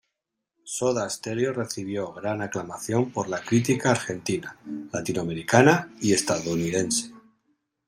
Soda 0.63 1.07
Stereo 1.09 1.53
recibió 1.53 2.11
gran 2.11 2.41
aclamación 2.41 3.11
por 3.11 3.29
la 3.29 3.39
crítica 3.43 3.91
argentina, 3.91 4.57
latinoamericana 4.91 5.93
y 6.01 6.13
estadounidense. 6.13 7.11